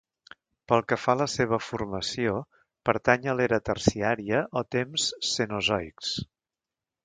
[0.71, 2.33] Pel que fa a la seva formació
[2.91, 6.19] pertany a l'era terciària o temps cenozoics.